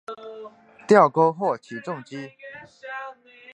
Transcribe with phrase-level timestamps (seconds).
[0.87, 2.31] 吊钩或起重机。